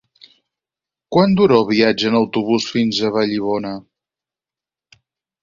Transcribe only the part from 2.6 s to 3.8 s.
fins a Vallibona?